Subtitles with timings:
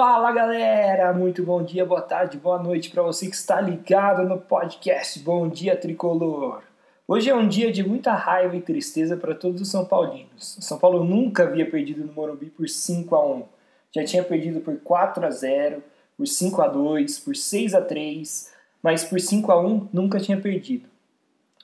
[0.00, 4.38] Fala galera, muito bom dia, boa tarde, boa noite para você que está ligado no
[4.38, 6.62] podcast Bom Dia Tricolor.
[7.08, 10.56] Hoje é um dia de muita raiva e tristeza para todos os São Paulinos.
[10.56, 13.42] O São Paulo nunca havia perdido no Morumbi por 5 a 1.
[13.90, 15.82] Já tinha perdido por 4 a 0,
[16.16, 20.40] por 5 a 2, por 6 a 3, mas por 5 a 1 nunca tinha
[20.40, 20.88] perdido.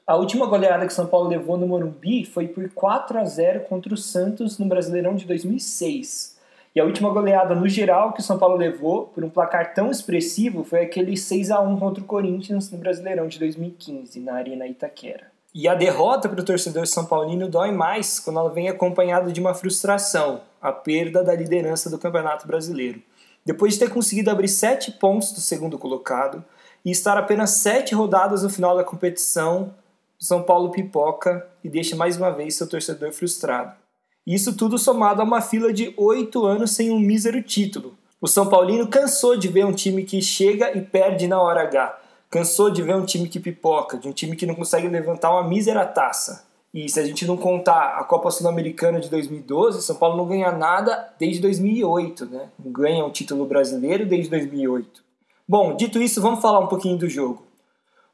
[0.05, 3.95] A última goleada que São Paulo levou no Morumbi foi por 4 a 0 contra
[3.95, 6.34] o Santos no Brasileirão de 2006.
[6.75, 9.93] E a última goleada no geral que o São Paulo levou, por um placar tão
[9.93, 14.67] expressivo, foi aquele 6 a 1 contra o Corinthians no Brasileirão de 2015, na Arena
[14.67, 15.31] Itaquera.
[15.55, 19.41] E a derrota para o torcedor São Paulino dói mais quando ela vem acompanhada de
[19.41, 23.01] uma frustração, a perda da liderança do Campeonato Brasileiro.
[23.45, 26.45] Depois de ter conseguido abrir sete pontos do segundo colocado
[26.85, 29.73] e estar apenas sete rodadas no final da competição,
[30.19, 33.84] São Paulo pipoca e deixa mais uma vez seu torcedor frustrado.
[34.27, 37.95] Isso tudo somado a uma fila de oito anos sem um mísero título.
[38.21, 42.01] O São Paulino cansou de ver um time que chega e perde na hora H.
[42.31, 45.47] Cansou de ver um time que pipoca, de um time que não consegue levantar uma
[45.47, 46.47] mísera taça.
[46.73, 50.51] E se a gente não contar a Copa Sul-Americana de 2012, São Paulo não ganha
[50.51, 52.49] nada desde 2008, né?
[52.59, 55.05] Não ganha um título brasileiro desde 2008.
[55.47, 57.47] Bom, dito isso, vamos falar um pouquinho do jogo.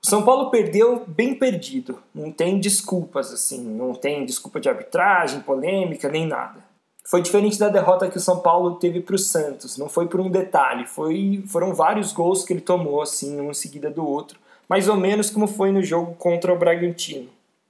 [0.03, 2.03] O São Paulo perdeu bem perdido.
[2.15, 3.63] Não tem desculpas, assim.
[3.63, 6.65] Não tem desculpa de arbitragem, polêmica, nem nada.
[7.05, 9.77] Foi diferente da derrota que o São Paulo teve para o Santos.
[9.77, 10.87] Não foi por um detalhe.
[10.87, 14.39] Foi, foram vários gols que ele tomou, assim, um em seguida do outro.
[14.69, 17.29] Mais ou menos como foi no jogo contra o Bragantino.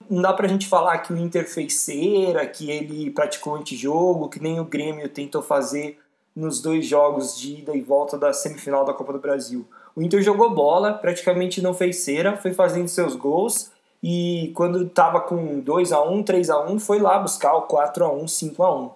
[0.08, 4.42] Não dá pra gente falar que o Inter fez cera, que ele praticou antijogo, que
[4.42, 5.98] nem o Grêmio tentou fazer
[6.34, 9.66] nos dois jogos de ida e volta da semifinal da Copa do Brasil.
[9.94, 13.70] O Inter jogou bola, praticamente não fez cera, foi fazendo seus gols
[14.02, 18.04] e quando estava com 2 a 1 3 a 1 foi lá buscar o 4
[18.04, 18.90] a 1 5 a 1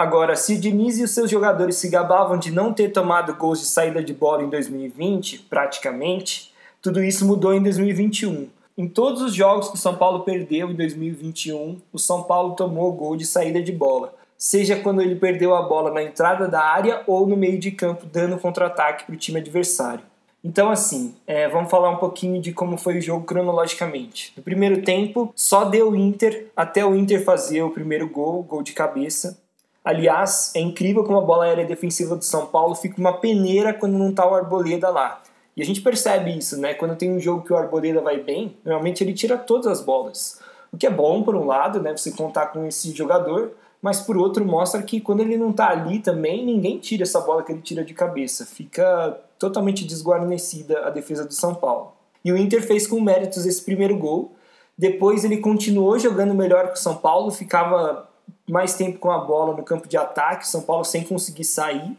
[0.00, 3.66] Agora, se Diniz e os seus jogadores se gabavam de não ter tomado gols de
[3.66, 8.48] saída de bola em 2020, praticamente, tudo isso mudou em 2021.
[8.78, 12.90] Em todos os jogos que o São Paulo perdeu em 2021, o São Paulo tomou
[12.92, 17.02] gol de saída de bola, seja quando ele perdeu a bola na entrada da área
[17.06, 20.09] ou no meio de campo, dando contra-ataque para o time adversário.
[20.42, 24.32] Então, assim, é, vamos falar um pouquinho de como foi o jogo cronologicamente.
[24.36, 28.72] No primeiro tempo, só deu Inter até o Inter fazer o primeiro gol, gol de
[28.72, 29.38] cabeça.
[29.84, 33.98] Aliás, é incrível como a bola aérea defensiva do São Paulo fica uma peneira quando
[33.98, 35.22] não tá o Arboleda lá.
[35.56, 36.72] E a gente percebe isso, né?
[36.72, 40.40] Quando tem um jogo que o Arboleda vai bem, normalmente ele tira todas as bolas.
[40.72, 41.94] O que é bom, por um lado, né?
[41.94, 45.98] Você contar com esse jogador, mas por outro mostra que quando ele não tá ali
[46.00, 48.44] também, ninguém tira essa bola que ele tira de cabeça.
[48.44, 51.92] Fica totalmente desguarnecida a defesa do São Paulo.
[52.24, 54.32] E o Inter fez com méritos esse primeiro gol.
[54.76, 58.08] Depois ele continuou jogando melhor que o São Paulo, ficava
[58.48, 61.96] mais tempo com a bola no campo de ataque, São Paulo sem conseguir sair.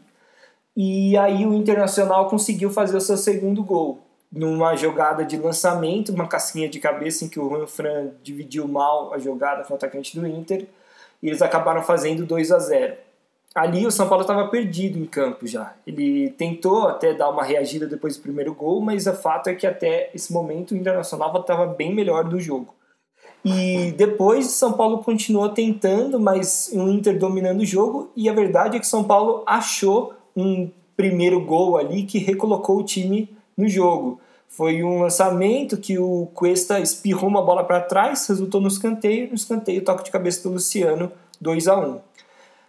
[0.75, 3.99] E aí o Internacional conseguiu fazer o seu segundo gol,
[4.31, 9.13] numa jogada de lançamento, uma casquinha de cabeça em que o Juan Fran dividiu mal
[9.13, 10.67] a jogada com o atacante do Inter,
[11.21, 12.93] e eles acabaram fazendo 2 a 0
[13.53, 15.75] ali o São Paulo estava perdido em campo já.
[15.85, 19.67] Ele tentou até dar uma reagida depois do primeiro gol, mas o fato é que
[19.67, 22.73] até esse momento o Internacional estava bem melhor do jogo.
[23.43, 28.77] E depois São Paulo continuou tentando, mas o Inter dominando o jogo, e a verdade
[28.77, 34.19] é que São Paulo achou um primeiro gol ali que recolocou o time no jogo.
[34.51, 39.35] Foi um lançamento que o Cuesta espirrou uma bola para trás, resultou no escanteio, no
[39.35, 41.99] escanteio toque de cabeça do Luciano, 2 a 1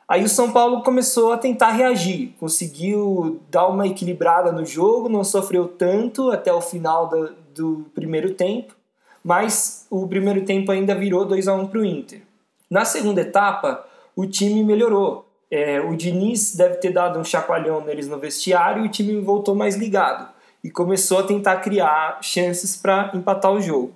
[0.06, 5.24] Aí o São Paulo começou a tentar reagir, conseguiu dar uma equilibrada no jogo, não
[5.24, 8.76] sofreu tanto até o final do, do primeiro tempo,
[9.24, 12.22] mas o primeiro tempo ainda virou 2 a 1 para o Inter.
[12.70, 13.84] Na segunda etapa,
[14.14, 15.26] o time melhorou.
[15.50, 19.54] É, o Diniz deve ter dado um chacoalhão neles no vestiário e o time voltou
[19.54, 23.92] mais ligado e começou a tentar criar chances para empatar o jogo.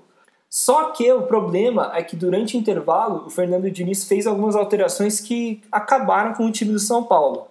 [0.49, 5.21] Só que o problema é que durante o intervalo o Fernando Diniz fez algumas alterações
[5.21, 7.49] que acabaram com o time do São Paulo.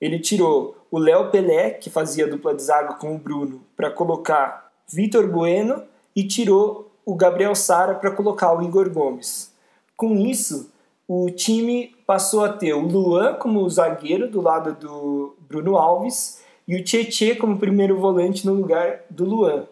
[0.00, 4.72] Ele tirou o Léo Pelé, que fazia dupla de zaga com o Bruno, para colocar
[4.88, 5.82] Vitor Bueno
[6.16, 9.52] e tirou o Gabriel Sara para colocar o Igor Gomes.
[9.96, 10.70] Com isso,
[11.06, 16.76] o time passou a ter o Luan como zagueiro do lado do Bruno Alves e
[16.76, 19.64] o Tietê como primeiro volante no lugar do Luan.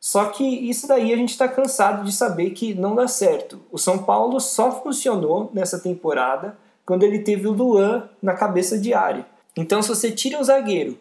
[0.00, 3.60] Só que isso daí a gente está cansado de saber que não dá certo.
[3.72, 8.94] O São Paulo só funcionou nessa temporada quando ele teve o Luan na cabeça de
[8.94, 9.26] área.
[9.56, 10.96] Então, se você tira o zagueiro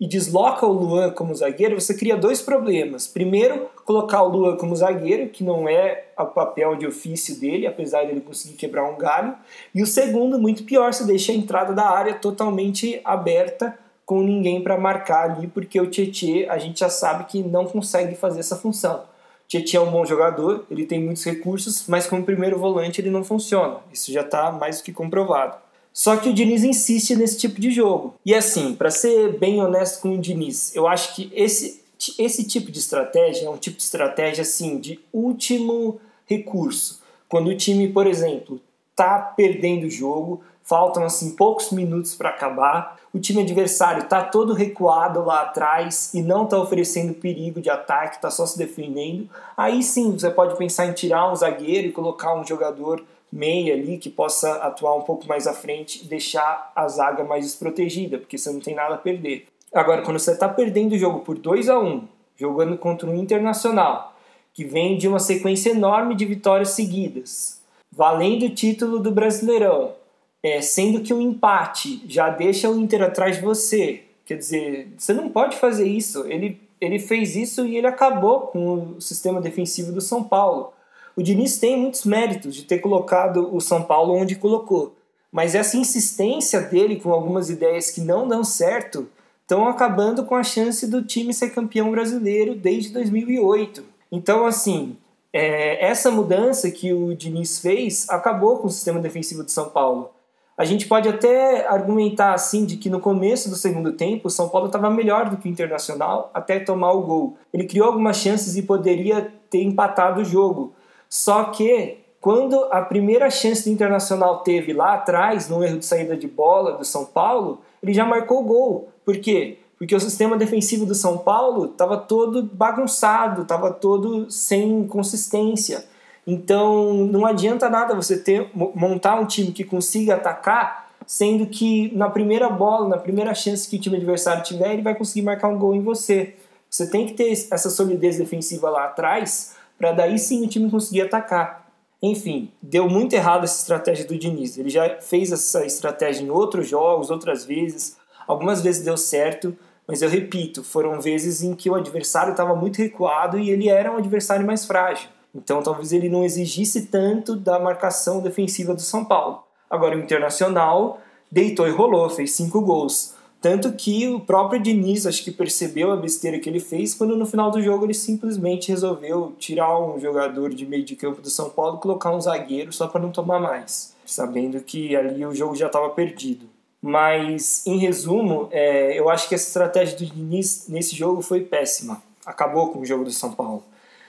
[0.00, 3.06] e desloca o Luan como zagueiro, você cria dois problemas.
[3.06, 8.06] Primeiro, colocar o Luan como zagueiro, que não é o papel de ofício dele, apesar
[8.06, 9.36] dele conseguir quebrar um galho.
[9.72, 13.78] E o segundo, muito pior, você deixa a entrada da área totalmente aberta
[14.08, 18.14] com ninguém para marcar ali, porque o Tietê a gente já sabe que não consegue
[18.14, 19.04] fazer essa função.
[19.46, 23.22] Tietchan é um bom jogador, ele tem muitos recursos, mas como primeiro volante ele não
[23.22, 23.80] funciona.
[23.92, 25.58] Isso já está mais do que comprovado.
[25.92, 28.14] Só que o Diniz insiste nesse tipo de jogo.
[28.24, 31.82] E assim, para ser bem honesto com o Diniz, eu acho que esse,
[32.18, 37.02] esse tipo de estratégia é um tipo de estratégia assim de último recurso.
[37.28, 38.58] Quando o time, por exemplo,
[38.96, 44.52] tá perdendo o jogo, faltam assim poucos minutos para acabar, o time adversário está todo
[44.52, 49.26] recuado lá atrás e não está oferecendo perigo de ataque, está só se defendendo,
[49.56, 53.96] aí sim você pode pensar em tirar um zagueiro e colocar um jogador meia ali
[53.96, 58.52] que possa atuar um pouco mais à frente deixar a zaga mais desprotegida, porque você
[58.52, 59.46] não tem nada a perder.
[59.72, 63.16] Agora, quando você está perdendo o jogo por 2 a 1 um, jogando contra um
[63.16, 64.14] internacional,
[64.52, 69.97] que vem de uma sequência enorme de vitórias seguidas, valendo o título do Brasileirão,
[70.42, 74.02] é, sendo que o empate já deixa o Inter atrás de você.
[74.24, 76.24] Quer dizer, você não pode fazer isso.
[76.26, 80.72] Ele, ele fez isso e ele acabou com o sistema defensivo do São Paulo.
[81.16, 84.94] O Diniz tem muitos méritos de ter colocado o São Paulo onde colocou.
[85.32, 89.08] Mas essa insistência dele com algumas ideias que não dão certo
[89.42, 93.82] estão acabando com a chance do time ser campeão brasileiro desde 2008.
[94.12, 94.96] Então, assim,
[95.32, 100.10] é, essa mudança que o Diniz fez acabou com o sistema defensivo de São Paulo.
[100.58, 104.48] A gente pode até argumentar assim de que no começo do segundo tempo o São
[104.48, 107.36] Paulo estava melhor do que o Internacional até tomar o gol.
[107.54, 110.72] Ele criou algumas chances e poderia ter empatado o jogo.
[111.08, 116.16] Só que quando a primeira chance do Internacional teve lá atrás, no erro de saída
[116.16, 118.88] de bola do São Paulo, ele já marcou o gol.
[119.04, 119.58] Por quê?
[119.78, 125.84] Porque o sistema defensivo do São Paulo estava todo bagunçado, estava todo sem consistência.
[126.30, 132.10] Então não adianta nada você ter montar um time que consiga atacar, sendo que na
[132.10, 135.58] primeira bola, na primeira chance que o time adversário tiver, ele vai conseguir marcar um
[135.58, 136.34] gol em você.
[136.68, 141.00] Você tem que ter essa solidez defensiva lá atrás, para daí sim o time conseguir
[141.00, 141.66] atacar.
[142.02, 144.58] Enfim, deu muito errado essa estratégia do Diniz.
[144.58, 147.96] Ele já fez essa estratégia em outros jogos, outras vezes.
[148.26, 152.76] Algumas vezes deu certo, mas eu repito, foram vezes em que o adversário estava muito
[152.76, 155.08] recuado e ele era um adversário mais frágil.
[155.34, 159.42] Então talvez ele não exigisse tanto da marcação defensiva do São Paulo.
[159.70, 163.14] Agora o Internacional deitou e rolou, fez cinco gols.
[163.40, 167.24] Tanto que o próprio Diniz acho que percebeu a besteira que ele fez quando no
[167.24, 171.48] final do jogo ele simplesmente resolveu tirar um jogador de meio de campo do São
[171.48, 175.54] Paulo e colocar um zagueiro só para não tomar mais, sabendo que ali o jogo
[175.54, 176.46] já estava perdido.
[176.80, 182.02] Mas, em resumo, é, eu acho que essa estratégia do Diniz nesse jogo foi péssima.
[182.24, 183.62] Acabou com o jogo do São Paulo.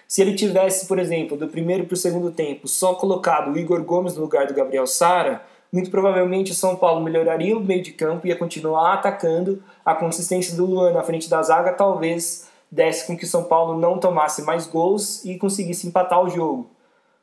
[0.09, 3.83] Se ele tivesse, por exemplo, do primeiro para o segundo tempo, só colocado o Igor
[3.83, 7.91] Gomes no lugar do Gabriel Sara, muito provavelmente o São Paulo melhoraria o meio de
[7.91, 9.63] campo e ia continuar atacando.
[9.85, 13.79] A consistência do Luan na frente da zaga talvez desse com que o São Paulo
[13.79, 16.71] não tomasse mais gols e conseguisse empatar o jogo.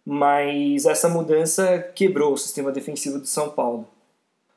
[0.05, 3.85] Mas essa mudança quebrou o sistema defensivo do São Paulo.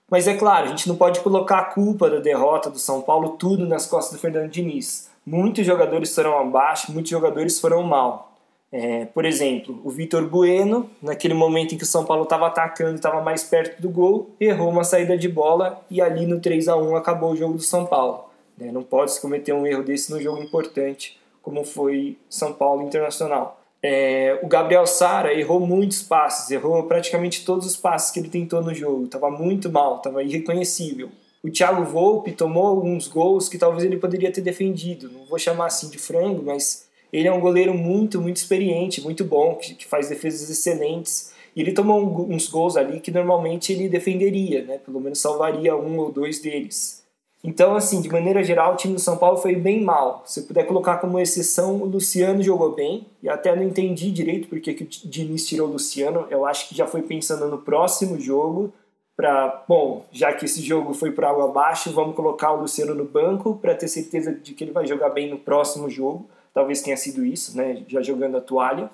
[0.08, 3.30] Mas é claro, a gente não pode colocar a culpa da derrota do São Paulo
[3.40, 8.34] tudo nas costas do Fernando Diniz muitos jogadores foram abaixo, muitos jogadores foram mal.
[8.72, 12.96] É, por exemplo, o Vitor Bueno, naquele momento em que o São Paulo estava atacando,
[12.96, 16.76] estava mais perto do gol, errou uma saída de bola e ali no 3 a
[16.76, 18.26] 1 acabou o jogo do São Paulo.
[18.58, 18.72] Né?
[18.72, 23.60] Não pode se cometer um erro desse no jogo importante, como foi São Paulo Internacional.
[23.82, 28.62] É, o Gabriel Sara errou muitos passes, errou praticamente todos os passes que ele tentou
[28.62, 31.10] no jogo, estava muito mal, estava irreconhecível.
[31.44, 35.10] O Thiago Volpe tomou alguns gols que talvez ele poderia ter defendido.
[35.10, 39.24] Não vou chamar assim de frango, mas ele é um goleiro muito, muito experiente, muito
[39.24, 41.32] bom, que, que faz defesas excelentes.
[41.56, 44.78] E ele tomou uns gols ali que normalmente ele defenderia, né?
[44.78, 47.00] Pelo menos salvaria um ou dois deles.
[47.42, 50.24] Então, assim, de maneira geral, o time do São Paulo foi bem mal.
[50.26, 53.08] Se puder colocar como exceção, o Luciano jogou bem.
[53.24, 56.28] E até não entendi direito porque que o Diniz tirou o Luciano.
[56.30, 58.74] Eu acho que já foi pensando no próximo jogo
[59.20, 63.04] para, bom, já que esse jogo foi para água abaixo, vamos colocar o Luciano no
[63.04, 66.30] banco para ter certeza de que ele vai jogar bem no próximo jogo.
[66.54, 67.84] Talvez tenha sido isso, né?
[67.90, 68.90] Já jogando a toalha.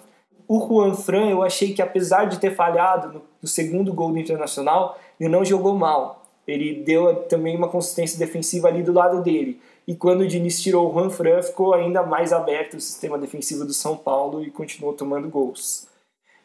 [0.48, 4.98] O Juan Fran, eu achei que apesar de ter falhado no, segundo gol do Internacional,
[5.20, 6.26] ele não jogou mal.
[6.48, 9.62] Ele deu também uma consistência defensiva ali do lado dele.
[9.88, 13.64] E quando o Diniz tirou o Juan Fran, ficou ainda mais aberto o sistema defensivo
[13.64, 15.88] do São Paulo e continuou tomando gols.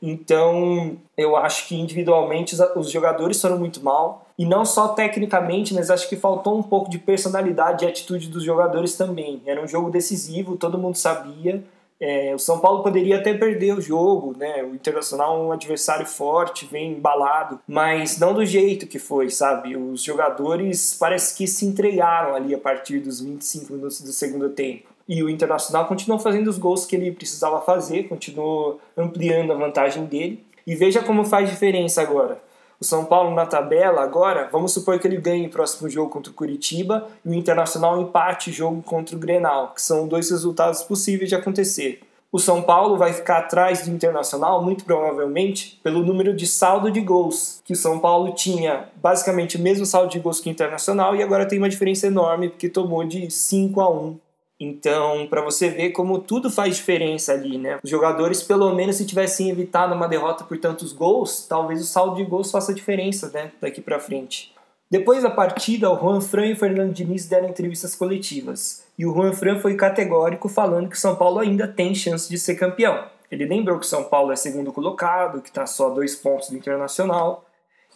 [0.03, 4.27] Então, eu acho que individualmente os jogadores foram muito mal.
[4.39, 8.43] E não só tecnicamente, mas acho que faltou um pouco de personalidade e atitude dos
[8.43, 9.43] jogadores também.
[9.45, 11.63] Era um jogo decisivo, todo mundo sabia
[12.03, 14.63] É, o São Paulo poderia até perder o jogo, né?
[14.63, 19.77] O Internacional é um adversário forte, vem embalado, mas não do jeito que foi, sabe?
[19.77, 24.89] Os jogadores parece que se entregaram ali a partir dos 25 minutos do segundo tempo.
[25.11, 30.05] E o Internacional continuou fazendo os gols que ele precisava fazer, continuou ampliando a vantagem
[30.05, 30.45] dele.
[30.65, 32.39] E veja como faz diferença agora.
[32.79, 36.31] O São Paulo na tabela agora, vamos supor que ele ganhe o próximo jogo contra
[36.31, 41.29] o Curitiba e o Internacional empate jogo contra o Grenal, que são dois resultados possíveis
[41.29, 41.99] de acontecer.
[42.31, 47.01] O São Paulo vai ficar atrás do Internacional, muito provavelmente, pelo número de saldo de
[47.01, 51.17] gols, que o São Paulo tinha basicamente o mesmo saldo de gols que o Internacional
[51.17, 54.30] e agora tem uma diferença enorme, porque tomou de 5 a 1
[54.61, 57.79] então, para você ver como tudo faz diferença ali, né?
[57.83, 62.17] Os jogadores, pelo menos, se tivessem evitado uma derrota por tantos gols, talvez o saldo
[62.17, 63.53] de gols faça diferença, né?
[63.59, 64.53] Daqui para frente.
[64.91, 68.85] Depois da partida, o Juan Fran e o Fernando Diniz deram entrevistas coletivas.
[68.99, 72.39] E o Juan Fran foi categórico falando que o São Paulo ainda tem chance de
[72.39, 73.07] ser campeão.
[73.31, 76.57] Ele lembrou que o São Paulo é segundo colocado, que está só dois pontos do
[76.57, 77.47] Internacional.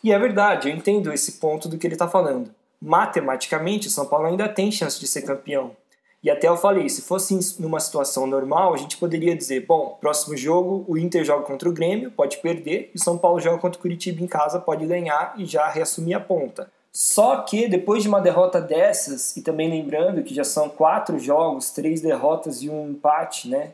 [0.02, 2.50] E é verdade, eu entendo esse ponto do que ele está falando.
[2.80, 5.72] Matematicamente, o São Paulo ainda tem chance de ser campeão.
[6.24, 10.34] E até eu falei, se fosse numa situação normal, a gente poderia dizer, bom, próximo
[10.34, 13.78] jogo o Inter joga contra o Grêmio, pode perder, e o São Paulo joga contra
[13.78, 16.70] o Curitiba em casa, pode ganhar e já reassumir a ponta.
[16.90, 21.72] Só que depois de uma derrota dessas, e também lembrando que já são quatro jogos,
[21.72, 23.72] três derrotas e um empate, né?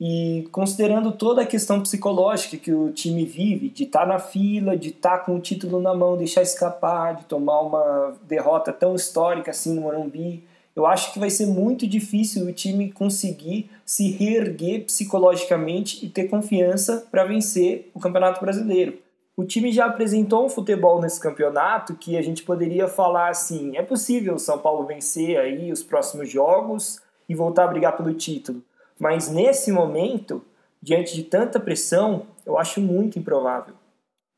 [0.00, 4.76] E considerando toda a questão psicológica que o time vive, de estar tá na fila,
[4.76, 8.96] de estar tá com o título na mão, deixar escapar, de tomar uma derrota tão
[8.96, 10.42] histórica assim no Morumbi,
[10.74, 16.24] eu acho que vai ser muito difícil o time conseguir se reerguer psicologicamente e ter
[16.24, 18.98] confiança para vencer o Campeonato Brasileiro.
[19.36, 23.82] O time já apresentou um futebol nesse campeonato que a gente poderia falar assim: é
[23.82, 28.62] possível o São Paulo vencer aí os próximos jogos e voltar a brigar pelo título.
[28.98, 30.44] Mas nesse momento,
[30.82, 33.74] diante de tanta pressão, eu acho muito improvável.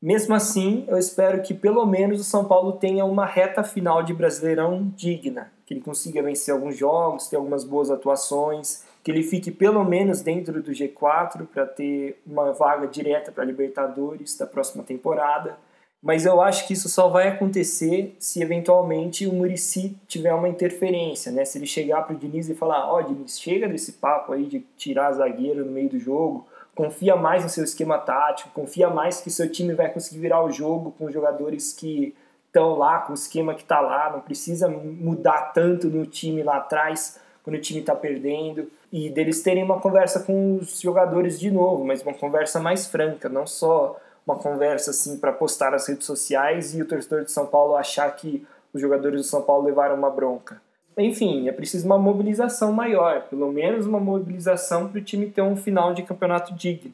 [0.01, 4.13] Mesmo assim, eu espero que pelo menos o São Paulo tenha uma reta final de
[4.13, 9.51] Brasileirão digna que ele consiga vencer alguns jogos, ter algumas boas atuações, que ele fique
[9.51, 15.57] pelo menos dentro do G4 para ter uma vaga direta para Libertadores da próxima temporada.
[16.01, 21.31] Mas eu acho que isso só vai acontecer se eventualmente o Murici tiver uma interferência,
[21.31, 21.43] né?
[21.45, 24.45] Se ele chegar para o Diniz e falar: Ó, oh, Diniz, chega desse papo aí
[24.45, 29.21] de tirar zagueiro no meio do jogo, confia mais no seu esquema tático, confia mais
[29.21, 32.13] que seu time vai conseguir virar o jogo com jogadores que
[32.47, 36.57] estão lá, com o esquema que está lá, não precisa mudar tanto no time lá
[36.57, 41.49] atrás, quando o time está perdendo, e deles terem uma conversa com os jogadores de
[41.49, 46.05] novo, mas uma conversa mais franca, não só uma conversa assim para postar nas redes
[46.05, 49.95] sociais e o torcedor de São Paulo achar que os jogadores do São Paulo levaram
[49.95, 50.61] uma bronca.
[50.97, 55.57] Enfim, é preciso uma mobilização maior, pelo menos uma mobilização para o time ter um
[55.57, 56.93] final de campeonato digno.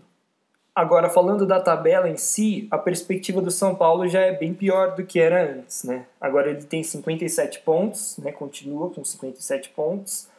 [0.74, 4.96] Agora, falando da tabela em si, a perspectiva do São Paulo já é bem pior
[4.96, 6.06] do que era antes, né?
[6.20, 8.32] Agora ele tem 57 pontos, né?
[8.32, 10.30] Continua com 57 pontos,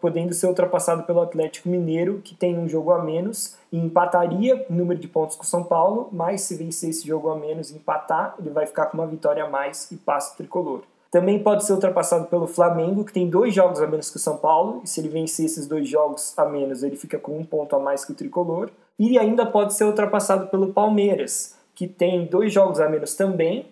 [0.00, 4.72] podendo ser ultrapassado pelo Atlético Mineiro, que tem um jogo a menos e empataria o
[4.72, 7.74] número de pontos com o São Paulo, mas se vencer esse jogo a menos e
[7.74, 10.82] empatar, ele vai ficar com uma vitória a mais e passa o tricolor.
[11.12, 14.38] Também pode ser ultrapassado pelo Flamengo, que tem dois jogos a menos que o São
[14.38, 17.76] Paulo, e se ele vencer esses dois jogos a menos, ele fica com um ponto
[17.76, 22.50] a mais que o tricolor e ainda pode ser ultrapassado pelo Palmeiras, que tem dois
[22.50, 23.66] jogos a menos também,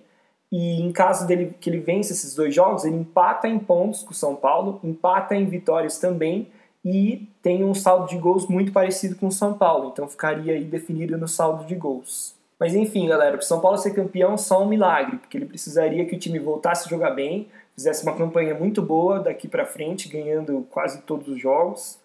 [0.52, 4.10] e em caso dele que ele vence esses dois jogos, ele empata em pontos com
[4.10, 6.48] o São Paulo, empata em vitórias também
[6.84, 10.64] e tem um saldo de gols muito parecido com o São Paulo, então ficaria aí
[10.64, 12.34] definido no saldo de gols.
[12.60, 16.04] Mas enfim, galera, para o São Paulo ser campeão só um milagre, porque ele precisaria
[16.04, 20.10] que o time voltasse a jogar bem, fizesse uma campanha muito boa daqui para frente,
[20.10, 21.98] ganhando quase todos os jogos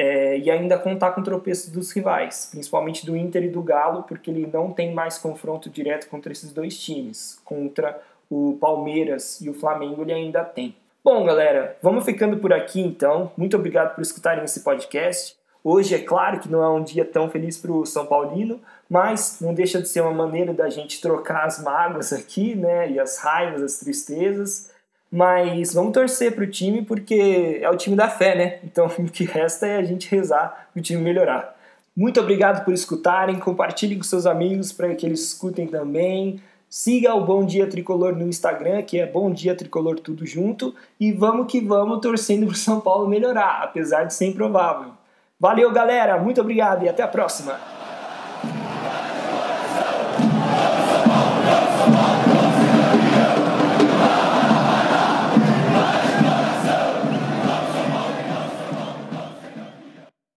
[0.00, 4.02] é, e ainda contar com o tropeço dos rivais, principalmente do Inter e do Galo,
[4.04, 7.38] porque ele não tem mais confronto direto contra esses dois times.
[7.44, 8.00] Contra
[8.30, 10.74] o Palmeiras e o Flamengo ele ainda tem.
[11.04, 13.30] Bom, galera, vamos ficando por aqui então.
[13.36, 15.36] Muito obrigado por escutarem esse podcast.
[15.62, 19.38] Hoje é claro que não é um dia tão feliz para o São Paulino, mas
[19.40, 22.90] não deixa de ser uma maneira da gente trocar as mágoas aqui, né?
[22.90, 24.70] E as raivas, as tristezas
[25.10, 28.58] mas vamos torcer para o time porque é o time da fé, né?
[28.62, 31.56] Então o que resta é a gente rezar para o time melhorar.
[31.96, 36.40] Muito obrigado por escutarem, compartilhem com seus amigos para que eles escutem também.
[36.68, 40.72] Siga o Bom Dia Tricolor no Instagram, que é Bom Dia Tricolor tudo junto.
[41.00, 44.92] E vamos que vamos torcendo para o São Paulo melhorar, apesar de ser improvável.
[45.40, 46.18] Valeu, galera.
[46.18, 47.58] Muito obrigado e até a próxima.